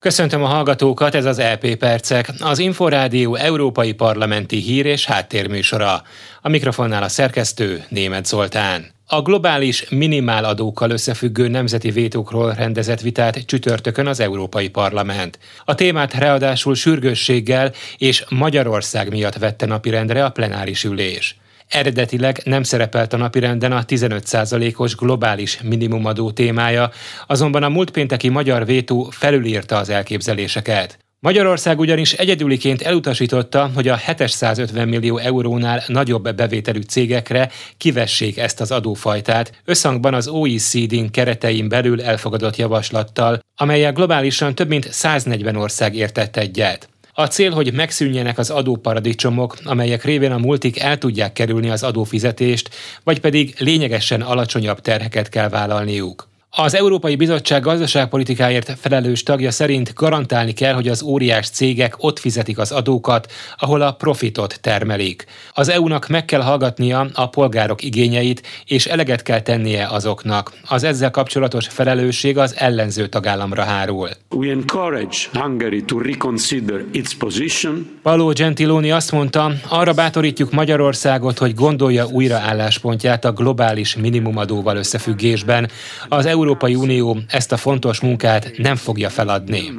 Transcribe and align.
Köszöntöm 0.00 0.42
a 0.42 0.46
hallgatókat, 0.46 1.14
ez 1.14 1.24
az 1.24 1.38
LP 1.38 1.64
e 1.64 1.76
Percek, 1.76 2.28
az 2.40 2.58
Inforádió 2.58 3.34
Európai 3.34 3.92
Parlamenti 3.92 4.56
Hír 4.56 4.86
és 4.86 5.04
Háttérműsora. 5.04 6.02
A 6.42 6.48
mikrofonnál 6.48 7.02
a 7.02 7.08
szerkesztő 7.08 7.84
Német 7.88 8.26
Zoltán. 8.26 8.86
A 9.06 9.22
globális 9.22 9.88
minimáladókkal 9.88 10.90
összefüggő 10.90 11.48
nemzeti 11.48 11.90
vétókról 11.90 12.52
rendezett 12.52 13.00
vitát 13.00 13.44
csütörtökön 13.46 14.06
az 14.06 14.20
Európai 14.20 14.68
Parlament. 14.68 15.38
A 15.64 15.74
témát 15.74 16.14
ráadásul 16.14 16.74
sürgősséggel 16.74 17.72
és 17.96 18.24
Magyarország 18.28 19.10
miatt 19.10 19.36
vette 19.36 19.66
napirendre 19.66 20.24
a 20.24 20.30
plenáris 20.30 20.84
ülés. 20.84 21.36
Eredetileg 21.68 22.40
nem 22.44 22.62
szerepelt 22.62 23.12
a 23.12 23.16
napirenden 23.16 23.72
a 23.72 23.84
15%-os 23.84 24.96
globális 24.96 25.60
minimumadó 25.62 26.30
témája, 26.30 26.90
azonban 27.26 27.62
a 27.62 27.68
múlt 27.68 27.90
pénteki 27.90 28.28
magyar 28.28 28.66
vétó 28.66 29.08
felülírta 29.10 29.76
az 29.76 29.88
elképzeléseket. 29.88 30.98
Magyarország 31.20 31.78
ugyanis 31.78 32.12
egyedüliként 32.12 32.82
elutasította, 32.82 33.70
hogy 33.74 33.88
a 33.88 33.96
750 33.96 34.88
millió 34.88 35.16
eurónál 35.16 35.82
nagyobb 35.86 36.34
bevételű 36.34 36.80
cégekre 36.80 37.50
kivessék 37.76 38.38
ezt 38.38 38.60
az 38.60 38.70
adófajtát, 38.70 39.52
összhangban 39.64 40.14
az 40.14 40.28
OECD-n 40.28 41.10
keretein 41.10 41.68
belül 41.68 42.02
elfogadott 42.02 42.56
javaslattal, 42.56 43.38
amelyel 43.56 43.92
globálisan 43.92 44.54
több 44.54 44.68
mint 44.68 44.92
140 44.92 45.56
ország 45.56 45.94
értett 45.94 46.36
egyet. 46.36 46.88
A 47.18 47.26
cél, 47.26 47.50
hogy 47.50 47.72
megszűnjenek 47.72 48.38
az 48.38 48.50
adóparadicsomok, 48.50 49.56
amelyek 49.64 50.04
révén 50.04 50.32
a 50.32 50.38
multik 50.38 50.78
el 50.78 50.98
tudják 50.98 51.32
kerülni 51.32 51.70
az 51.70 51.82
adófizetést, 51.82 52.74
vagy 53.04 53.20
pedig 53.20 53.54
lényegesen 53.58 54.20
alacsonyabb 54.20 54.80
terheket 54.80 55.28
kell 55.28 55.48
vállalniuk. 55.48 56.28
Az 56.50 56.74
Európai 56.74 57.16
Bizottság 57.16 57.62
gazdaságpolitikáért 57.62 58.78
felelős 58.80 59.22
tagja 59.22 59.50
szerint 59.50 59.94
garantálni 59.94 60.52
kell, 60.52 60.72
hogy 60.72 60.88
az 60.88 61.02
óriás 61.02 61.48
cégek 61.48 61.94
ott 61.98 62.18
fizetik 62.18 62.58
az 62.58 62.72
adókat, 62.72 63.32
ahol 63.56 63.80
a 63.80 63.92
profitot 63.92 64.58
termelik. 64.60 65.24
Az 65.52 65.68
EU-nak 65.68 66.08
meg 66.08 66.24
kell 66.24 66.40
hallgatnia 66.40 67.06
a 67.14 67.28
polgárok 67.28 67.82
igényeit, 67.82 68.42
és 68.64 68.86
eleget 68.86 69.22
kell 69.22 69.40
tennie 69.40 69.86
azoknak. 69.86 70.52
Az 70.68 70.82
ezzel 70.84 71.10
kapcsolatos 71.10 71.66
felelősség 71.66 72.38
az 72.38 72.54
ellenző 72.56 73.06
tagállamra 73.06 73.62
hárul. 73.62 74.08
We 74.30 74.50
encourage 74.50 75.16
Hungary 75.32 75.82
to 75.82 75.98
reconsider 75.98 76.84
its 76.92 77.16
position. 77.16 77.98
Paolo 78.02 78.28
Gentiloni 78.28 78.90
azt 78.90 79.12
mondta, 79.12 79.52
arra 79.68 79.92
bátorítjuk 79.92 80.52
Magyarországot, 80.52 81.38
hogy 81.38 81.54
gondolja 81.54 82.06
újra 82.06 82.36
álláspontját 82.36 83.24
a 83.24 83.32
globális 83.32 83.96
minimumadóval 83.96 84.76
összefüggésben. 84.76 85.70
Az 86.08 86.26
EU 86.26 86.37
Európai 86.38 86.74
Unió 86.74 87.18
ezt 87.28 87.52
a 87.52 87.56
fontos 87.56 88.00
munkát 88.00 88.50
nem 88.56 88.76
fogja 88.76 89.08
feladni. 89.08 89.72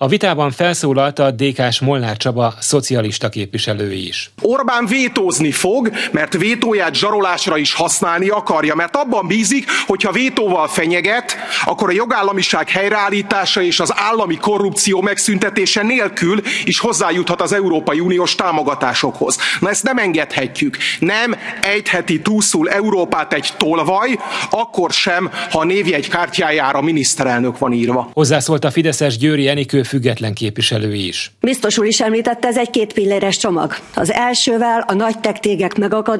A 0.00 0.08
vitában 0.08 0.50
felszólalt 0.50 1.18
a 1.18 1.30
DK-s 1.30 1.80
Molnár 1.80 2.16
Csaba 2.16 2.54
szocialista 2.60 3.28
képviselő 3.28 3.92
is. 3.92 4.30
Orbán 4.42 4.86
vétózni 4.86 5.50
fog, 5.50 5.90
mert 6.12 6.36
vétóját 6.36 6.94
zsarolásra 6.94 7.56
is 7.56 7.74
használni 7.74 8.28
akarja, 8.28 8.74
mert 8.74 8.96
abban 8.96 9.26
bízik, 9.26 9.66
hogy 9.86 10.02
ha 10.02 10.12
vétóval 10.12 10.68
fenyeget, 10.68 11.36
akkor 11.64 11.88
a 11.88 11.92
jogállamiság 11.92 12.68
helyreállítása 12.68 13.62
és 13.62 13.80
az 13.80 13.92
állami 13.96 14.36
korrupció 14.36 15.00
megszüntetése 15.00 15.82
nélkül 15.82 16.40
is 16.64 16.78
hozzájuthat 16.78 17.42
az 17.42 17.52
Európai 17.52 18.00
Uniós 18.00 18.34
támogatásokhoz. 18.34 19.38
Na 19.60 19.68
ezt 19.68 19.82
nem 19.82 19.98
engedhetjük. 19.98 20.76
Nem 20.98 21.34
ejtheti 21.60 22.20
túlszul 22.20 22.70
Európát 22.70 23.32
egy 23.32 23.48
tolvaj, 23.56 24.18
akkor 24.50 24.90
sem, 24.90 25.30
ha 25.50 25.58
a 25.58 25.64
névjegy 25.64 26.08
kártyájára 26.08 26.80
miniszterelnök 26.80 27.58
van 27.58 27.72
írva. 27.72 28.10
Hozzászólt 28.12 28.64
a 28.64 28.70
Fideszes 28.70 29.16
Győri 29.16 29.48
Enikő 29.48 29.82
független 29.88 30.34
képviselő 30.34 30.94
is. 30.94 31.32
Biztos 31.40 31.78
úr 31.78 31.86
is 31.86 32.00
említette, 32.00 32.48
ez 32.48 32.56
egy 32.56 32.70
két 32.70 32.92
pilléres 32.92 33.36
csomag. 33.36 33.74
Az 33.94 34.12
elsővel, 34.12 34.84
a 34.86 34.94
nagy 34.94 35.18
tektégek 35.20 35.76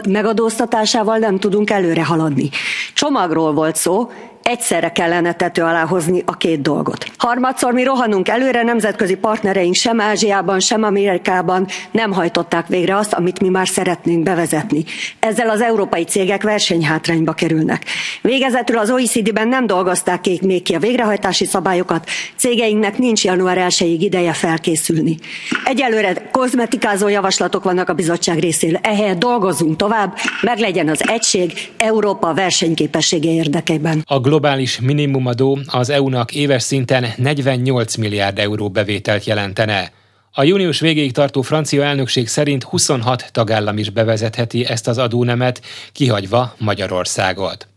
megadóztatásával 0.09 1.19
nem 1.19 1.39
tudunk 1.39 1.71
előre 1.71 2.05
haladni. 2.05 2.51
Csomagról 2.95 3.53
volt 3.53 3.77
szó, 3.77 4.11
egyszerre 4.49 4.93
kellene 4.93 5.33
tető 5.33 5.63
alá 5.63 5.85
hozni 5.85 6.23
a 6.27 6.37
két 6.37 6.61
dolgot. 6.61 7.07
Harmadszor 7.19 7.73
mi 7.73 7.85
rohanunk 7.85 8.29
előre, 8.29 8.63
nemzetközi 8.63 9.15
partnereink 9.15 9.75
sem 9.75 10.01
Ázsiában, 10.01 10.61
sem 10.61 10.83
Amerikában 10.83 11.67
nem 11.91 12.13
hajtották 12.13 12.67
végre 12.67 12.97
azt, 12.97 13.13
amit 13.13 13.41
mi 13.41 13.49
már 13.49 13.69
szeretnénk 13.69 14.23
bevezetni. 14.23 14.85
Ezzel 15.21 15.51
az 15.51 15.61
európai 15.61 16.05
cégek 16.05 16.43
versenyhátrányba 16.43 17.33
kerülnek. 17.33 17.85
Végezetül 18.23 18.79
az 18.79 18.91
OECD-ben 18.91 19.49
nem 19.49 19.67
dolgozták 19.67 20.21
ki 20.21 20.41
még 20.43 20.63
ki 20.63 20.75
a 20.75 20.79
végrehajtási 20.79 21.45
szabályokat, 21.45 22.09
cégeinknek 22.37 22.99
nincs 22.99 23.25
január 23.25 23.59
1 23.59 24.03
ideje 24.03 24.33
felkészülni. 24.33 25.17
Egyelőre 25.65 26.29
kozmetikázó 26.33 27.09
javaslatok 27.09 27.65
vannak 27.65 27.89
a 27.89 27.95
bizottság 27.95 28.39
részéről. 28.39 28.81
Ehelyett 28.83 29.19
dolgozunk 29.19 29.77
tovább, 29.77 30.17
meg 30.41 30.59
legyen 30.59 30.89
az 30.89 31.09
egység 31.09 31.53
Európa 31.79 32.35
versenyképessége 32.35 33.31
érdekében. 33.31 34.03
A 34.07 34.21
globális 34.39 34.81
minimumadó 34.81 35.59
az 35.67 35.91
EU-nak 35.91 36.35
éves 36.35 36.63
szinten 36.63 37.07
48 37.17 37.97
milliárd 37.97 38.39
euró 38.39 38.71
bevételt 38.71 39.25
jelentene. 39.25 39.93
A 40.33 40.43
június 40.43 40.81
végéig 40.81 41.13
tartó 41.13 41.43
francia 41.43 41.85
elnökség 41.85 42.29
szerint 42.29 42.63
26 42.63 43.29
tagállam 43.33 43.79
is 43.79 43.91
bevezetheti 43.91 44.65
ezt 44.65 44.89
az 44.89 44.99
adónemet, 44.99 45.63
kihagyva 45.93 46.55
Magyarországot. 46.59 47.69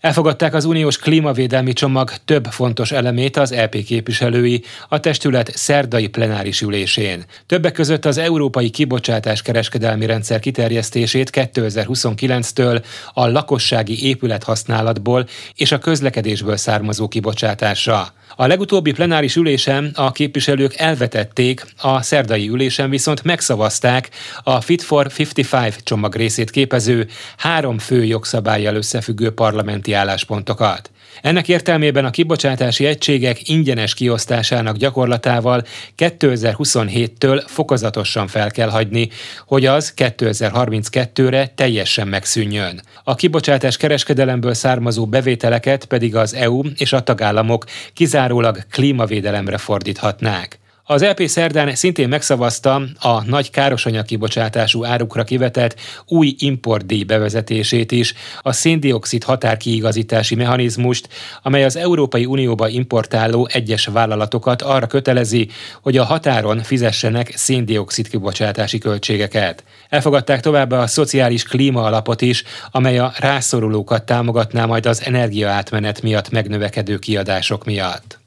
Elfogadták 0.00 0.54
az 0.54 0.64
uniós 0.64 0.98
klímavédelmi 0.98 1.72
csomag 1.72 2.12
több 2.24 2.44
fontos 2.44 2.92
elemét 2.92 3.36
az 3.36 3.52
EP 3.52 3.76
képviselői 3.84 4.62
a 4.88 5.00
testület 5.00 5.56
szerdai 5.56 6.08
plenáris 6.08 6.60
ülésén. 6.60 7.24
Többek 7.46 7.72
között 7.72 8.04
az 8.04 8.18
európai 8.18 8.70
kibocsátás 8.70 9.42
kereskedelmi 9.42 10.06
rendszer 10.06 10.40
kiterjesztését 10.40 11.30
2029-től 11.32 12.84
a 13.12 13.26
lakossági 13.26 14.06
épülethasználatból 14.06 15.26
és 15.54 15.72
a 15.72 15.78
közlekedésből 15.78 16.56
származó 16.56 17.08
kibocsátásra. 17.08 18.12
A 18.36 18.46
legutóbbi 18.46 18.92
plenáris 18.92 19.36
ülésen 19.36 19.90
a 19.94 20.12
képviselők 20.12 20.74
elvetették, 20.74 21.64
a 21.76 22.02
szerdai 22.02 22.48
ülésen 22.48 22.90
viszont 22.90 23.22
megszavazták 23.22 24.10
a 24.42 24.60
Fit 24.60 24.82
for 24.82 25.06
55 25.18 25.80
csomag 25.82 26.14
részét 26.14 26.50
képező 26.50 27.08
három 27.36 27.78
fő 27.78 28.04
jogszabályjal 28.04 28.74
összefüggő 28.74 29.30
parlamenti 29.30 29.92
álláspontokat. 29.92 30.90
Ennek 31.22 31.48
értelmében 31.48 32.04
a 32.04 32.10
kibocsátási 32.10 32.84
egységek 32.84 33.48
ingyenes 33.48 33.94
kiosztásának 33.94 34.76
gyakorlatával 34.76 35.64
2027-től 35.98 37.42
fokozatosan 37.46 38.26
fel 38.26 38.50
kell 38.50 38.68
hagyni, 38.68 39.08
hogy 39.46 39.66
az 39.66 39.94
2032-re 39.96 41.46
teljesen 41.46 42.08
megszűnjön. 42.08 42.80
A 43.04 43.14
kibocsátás 43.14 43.76
kereskedelemből 43.76 44.54
származó 44.54 45.06
bevételeket 45.06 45.84
pedig 45.84 46.16
az 46.16 46.34
EU 46.34 46.62
és 46.76 46.92
a 46.92 47.02
tagállamok 47.02 47.64
kizárólag 47.92 48.58
klímavédelemre 48.70 49.58
fordíthatnák. 49.58 50.59
Az 50.90 51.02
EP 51.02 51.22
szerdán 51.26 51.74
szintén 51.74 52.08
megszavazta 52.08 52.82
a 52.98 53.24
nagy 53.24 53.50
károsanyag 53.50 54.04
kibocsátású 54.04 54.84
árukra 54.84 55.24
kivetett 55.24 55.80
új 56.06 56.34
importdíj 56.38 57.02
bevezetését 57.02 57.92
is, 57.92 58.14
a 58.40 58.52
széndiokszid 58.52 59.24
határkiigazítási 59.24 60.34
mechanizmust, 60.34 61.08
amely 61.42 61.64
az 61.64 61.76
Európai 61.76 62.24
Unióba 62.24 62.68
importáló 62.68 63.48
egyes 63.52 63.86
vállalatokat 63.86 64.62
arra 64.62 64.86
kötelezi, 64.86 65.48
hogy 65.82 65.96
a 65.96 66.04
határon 66.04 66.62
fizessenek 66.62 67.32
széndiokszid 67.36 68.08
kibocsátási 68.08 68.78
költségeket. 68.78 69.64
Elfogadták 69.88 70.40
továbbá 70.40 70.78
a 70.78 70.86
szociális 70.86 71.42
klíma 71.42 71.82
alapot 71.82 72.20
is, 72.20 72.44
amely 72.70 72.98
a 72.98 73.12
rászorulókat 73.18 74.04
támogatná 74.04 74.64
majd 74.64 74.86
az 74.86 75.02
energiaátmenet 75.04 76.02
miatt 76.02 76.30
megnövekedő 76.30 76.98
kiadások 76.98 77.64
miatt. 77.64 78.19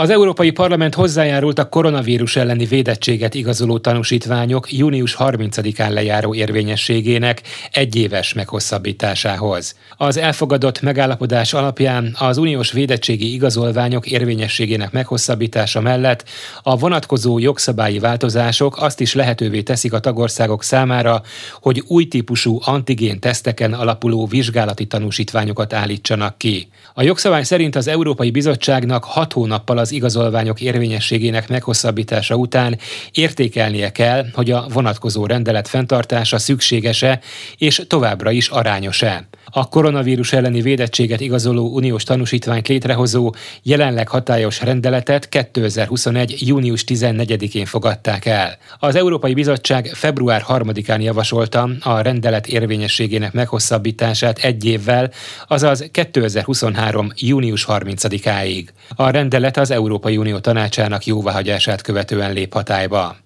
Az 0.00 0.10
Európai 0.10 0.50
Parlament 0.50 0.94
hozzájárult 0.94 1.58
a 1.58 1.68
koronavírus 1.68 2.36
elleni 2.36 2.64
védettséget 2.64 3.34
igazoló 3.34 3.78
tanúsítványok 3.78 4.72
június 4.72 5.16
30-án 5.18 5.92
lejáró 5.92 6.34
érvényességének 6.34 7.42
egyéves 7.72 8.32
meghosszabbításához. 8.32 9.74
Az 9.96 10.16
elfogadott 10.16 10.80
megállapodás 10.80 11.52
alapján 11.52 12.14
az 12.18 12.38
uniós 12.38 12.72
védettségi 12.72 13.32
igazolványok 13.32 14.06
érvényességének 14.06 14.92
meghosszabbítása 14.92 15.80
mellett 15.80 16.24
a 16.62 16.76
vonatkozó 16.76 17.38
jogszabályi 17.38 17.98
változások 17.98 18.82
azt 18.82 19.00
is 19.00 19.14
lehetővé 19.14 19.62
teszik 19.62 19.92
a 19.92 20.00
tagországok 20.00 20.62
számára, 20.62 21.22
hogy 21.60 21.82
új 21.86 22.08
típusú 22.08 22.58
antigén 22.64 23.20
teszteken 23.20 23.72
alapuló 23.72 24.26
vizsgálati 24.26 24.86
tanúsítványokat 24.86 25.72
állítsanak 25.72 26.38
ki. 26.38 26.68
A 26.94 27.02
jogszabály 27.02 27.42
szerint 27.42 27.76
az 27.76 27.88
Európai 27.88 28.30
Bizottságnak 28.30 29.04
hat 29.04 29.32
hónappal 29.32 29.78
az 29.78 29.89
igazolványok 29.90 30.60
érvényességének 30.60 31.48
meghosszabbítása 31.48 32.34
után 32.34 32.78
értékelnie 33.12 33.92
kell, 33.92 34.26
hogy 34.32 34.50
a 34.50 34.66
vonatkozó 34.72 35.26
rendelet 35.26 35.68
fenntartása 35.68 36.38
szükséges-e 36.38 37.20
és 37.56 37.82
továbbra 37.86 38.30
is 38.30 38.48
arányos-e. 38.48 39.28
A 39.50 39.68
koronavírus 39.68 40.32
elleni 40.32 40.60
védettséget 40.60 41.20
igazoló 41.20 41.74
uniós 41.74 42.02
tanúsítványt 42.02 42.68
létrehozó, 42.68 43.34
jelenleg 43.62 44.08
hatályos 44.08 44.60
rendeletet 44.60 45.28
2021. 45.28 46.36
június 46.38 46.84
14-én 46.86 47.66
fogadták 47.66 48.26
el. 48.26 48.58
Az 48.78 48.94
Európai 48.94 49.34
Bizottság 49.34 49.86
február 49.94 50.44
3-án 50.48 51.02
javasolta 51.02 51.68
a 51.80 52.00
rendelet 52.00 52.46
érvényességének 52.46 53.32
meghosszabbítását 53.32 54.38
egy 54.38 54.64
évvel, 54.64 55.10
azaz 55.48 55.88
2023. 55.90 57.12
június 57.16 57.66
30-áig. 57.68 58.64
A 58.96 59.10
rendelet 59.10 59.56
az 59.56 59.70
Európai 59.70 60.16
Unió 60.16 60.38
tanácsának 60.38 61.06
jóváhagyását 61.06 61.82
követően 61.82 62.32
lép 62.32 62.52
hatályba. 62.52 63.16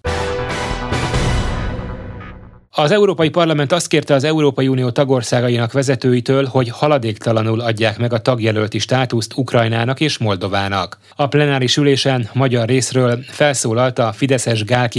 Az 2.77 2.91
Európai 2.91 3.29
Parlament 3.29 3.71
azt 3.71 3.87
kérte 3.87 4.13
az 4.13 4.23
Európai 4.23 4.67
Unió 4.67 4.89
tagországainak 4.89 5.71
vezetőitől, 5.71 6.45
hogy 6.45 6.69
haladéktalanul 6.69 7.59
adják 7.59 7.97
meg 7.97 8.13
a 8.13 8.19
tagjelölti 8.19 8.79
státuszt 8.79 9.33
Ukrajnának 9.35 9.99
és 9.99 10.17
Moldovának. 10.17 10.97
A 11.15 11.27
plenáris 11.27 11.77
ülésen 11.77 12.29
magyar 12.33 12.67
részről 12.67 13.19
felszólalt 13.29 13.99
a 13.99 14.13
Fideszes 14.13 14.63
Gál 14.63 14.89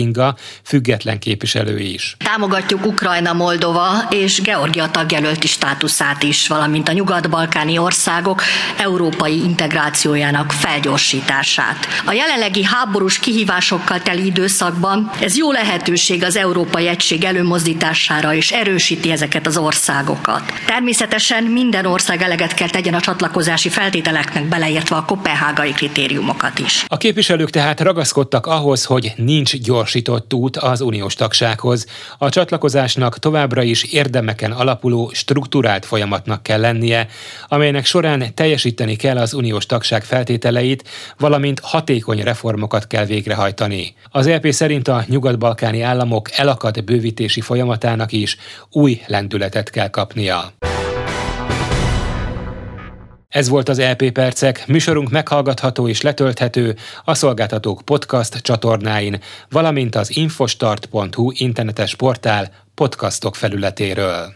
független 0.62 1.18
képviselő 1.18 1.78
is. 1.78 2.16
Támogatjuk 2.24 2.86
Ukrajna, 2.86 3.32
Moldova 3.32 3.88
és 4.10 4.40
Georgia 4.40 4.90
tagjelölti 4.90 5.46
státuszát 5.46 6.22
is, 6.22 6.48
valamint 6.48 6.88
a 6.88 6.92
nyugat-balkáni 6.92 7.78
országok 7.78 8.42
európai 8.78 9.42
integrációjának 9.42 10.50
felgyorsítását. 10.52 11.86
A 12.06 12.12
jelenlegi 12.12 12.64
háborús 12.64 13.18
kihívásokkal 13.18 14.00
teli 14.00 14.26
időszakban 14.26 15.10
ez 15.20 15.36
jó 15.36 15.52
lehetőség 15.52 16.24
az 16.24 16.36
Európai 16.36 16.86
Egység 16.86 17.24
előmozdítására 17.24 17.64
előmozdítására 17.66 18.34
és 18.34 18.50
erősíti 18.52 19.10
ezeket 19.10 19.46
az 19.46 19.56
országokat. 19.56 20.42
Természetesen 20.66 21.44
minden 21.44 21.86
ország 21.86 22.22
eleget 22.22 22.54
kell 22.54 22.68
tegyen 22.68 22.94
a 22.94 23.00
csatlakozási 23.00 23.68
feltételeknek, 23.68 24.48
beleértve 24.48 24.96
a 24.96 25.04
kopenhágai 25.04 25.72
kritériumokat 25.72 26.58
is. 26.58 26.84
A 26.88 26.96
képviselők 26.96 27.50
tehát 27.50 27.80
ragaszkodtak 27.80 28.46
ahhoz, 28.46 28.84
hogy 28.84 29.12
nincs 29.16 29.56
gyorsított 29.56 30.34
út 30.34 30.56
az 30.56 30.80
uniós 30.80 31.14
tagsághoz. 31.14 31.86
A 32.18 32.28
csatlakozásnak 32.28 33.18
továbbra 33.18 33.62
is 33.62 33.82
érdemeken 33.82 34.52
alapuló 34.52 35.10
struktúrált 35.14 35.84
folyamatnak 35.84 36.42
kell 36.42 36.60
lennie, 36.60 37.06
amelynek 37.48 37.84
során 37.84 38.34
teljesíteni 38.34 38.96
kell 38.96 39.16
az 39.16 39.34
uniós 39.34 39.66
tagság 39.66 40.04
feltételeit, 40.04 40.88
valamint 41.18 41.60
hatékony 41.60 42.22
reformokat 42.22 42.86
kell 42.86 43.04
végrehajtani. 43.04 43.94
Az 44.10 44.26
EP 44.26 44.46
szerint 44.50 44.88
a 44.88 45.04
nyugat-balkáni 45.06 45.80
államok 45.80 46.30
elakadt 46.36 46.84
bővítési 46.84 47.40
folyamatok 47.40 47.54
folyamatának 47.56 48.12
is 48.12 48.36
új 48.70 49.00
lendületet 49.06 49.70
kell 49.70 49.88
kapnia. 49.88 50.52
Ez 53.28 53.48
volt 53.48 53.68
az 53.68 53.80
LP 53.80 54.10
Percek, 54.10 54.66
műsorunk 54.66 55.10
meghallgatható 55.10 55.88
és 55.88 56.00
letölthető 56.00 56.76
a 57.04 57.14
Szolgáltatók 57.14 57.82
podcast 57.84 58.36
csatornáin, 58.36 59.20
valamint 59.50 59.94
az 59.94 60.16
infostart.hu 60.16 61.30
internetes 61.34 61.94
portál 61.94 62.50
podcastok 62.74 63.34
felületéről. 63.34 64.35